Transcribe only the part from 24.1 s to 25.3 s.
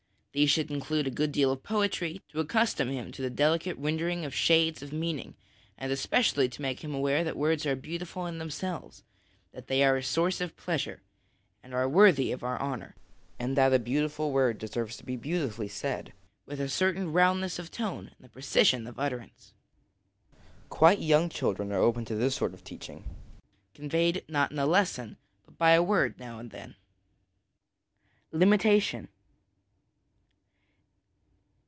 not in a lesson,